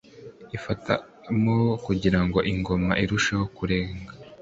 [0.57, 4.11] ifatamo kugirango ingoma irusheho kurega.